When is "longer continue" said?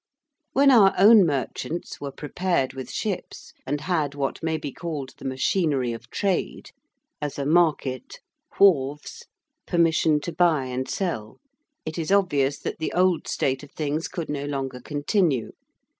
14.45-15.51